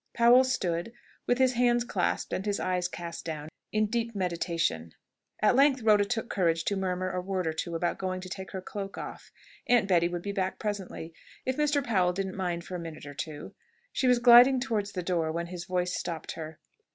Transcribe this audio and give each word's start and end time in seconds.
Powell 0.15 0.43
stood, 0.43 0.93
with 1.27 1.37
his 1.37 1.53
hands 1.53 1.83
clasped 1.83 2.33
and 2.33 2.43
his 2.43 2.59
eyes 2.59 2.87
cast 2.87 3.23
down, 3.23 3.49
in 3.71 3.85
deep 3.85 4.15
meditation. 4.15 4.93
At 5.41 5.55
length 5.55 5.83
Rhoda 5.83 6.05
took 6.05 6.27
courage 6.27 6.65
to 6.65 6.75
murmur 6.75 7.11
a 7.11 7.21
word 7.21 7.45
or 7.45 7.53
two 7.53 7.75
about 7.75 7.99
going 7.99 8.19
to 8.21 8.27
take 8.27 8.49
her 8.49 8.61
cloak 8.63 8.97
off. 8.97 9.31
Aunt 9.67 9.87
Betty 9.87 10.07
would 10.09 10.23
be 10.23 10.31
back 10.31 10.57
presently. 10.57 11.13
If 11.45 11.55
Mr. 11.55 11.85
Powell 11.85 12.13
didn't 12.13 12.35
mind 12.35 12.63
for 12.63 12.73
a 12.75 12.79
minute 12.79 13.05
or 13.05 13.13
two 13.13 13.53
She 13.93 14.07
was 14.07 14.17
gliding 14.17 14.59
towards 14.59 14.93
the 14.93 15.03
door, 15.03 15.31
when 15.31 15.45
his 15.45 15.65
voice 15.65 15.93
stopped 15.93 16.31
her. 16.31 16.57